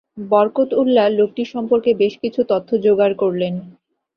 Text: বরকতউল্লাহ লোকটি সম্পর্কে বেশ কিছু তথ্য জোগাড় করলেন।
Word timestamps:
বরকতউল্লাহ 0.31 1.07
লোকটি 1.19 1.43
সম্পর্কে 1.53 1.91
বেশ 2.01 2.13
কিছু 2.23 2.41
তথ্য 2.51 2.69
জোগাড় 2.85 3.15
করলেন। 3.21 3.53